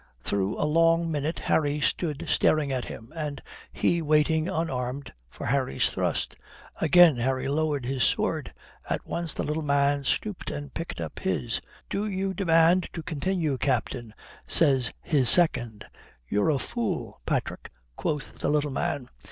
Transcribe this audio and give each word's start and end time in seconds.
Through 0.21 0.59
a 0.59 0.65
long 0.65 1.11
minute 1.11 1.37
Harry 1.37 1.79
stood 1.79 2.27
staring 2.27 2.71
at 2.71 2.85
him, 2.85 3.13
and 3.15 3.39
he 3.71 4.01
waiting 4.01 4.47
unarmed 4.49 5.13
for 5.29 5.45
Harry's 5.45 5.91
thrust. 5.91 6.35
Again 6.77 7.17
Harry 7.17 7.47
lowered 7.47 7.85
his 7.85 8.03
sword. 8.03 8.51
At 8.89 9.05
once 9.05 9.31
the 9.35 9.43
little 9.43 9.61
man 9.61 10.03
stooped 10.03 10.49
and 10.49 10.73
picked 10.73 10.99
up 10.99 11.19
his. 11.19 11.61
"Do 11.87 12.07
you 12.07 12.33
demand 12.33 12.89
to 12.93 13.03
continue, 13.03 13.59
Captain?" 13.59 14.15
says 14.47 14.91
his 15.03 15.29
second. 15.29 15.85
"You're 16.27 16.49
a 16.49 16.57
fool, 16.57 17.21
Patrick," 17.27 17.71
quoth 17.95 18.39
the 18.39 18.49
little 18.49 18.71
man. 18.71 19.07